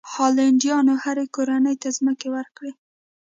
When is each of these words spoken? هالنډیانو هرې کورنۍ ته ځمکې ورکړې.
هالنډیانو 0.13 0.93
هرې 1.03 1.25
کورنۍ 1.35 1.75
ته 1.81 1.89
ځمکې 1.97 2.27
ورکړې. 2.35 2.71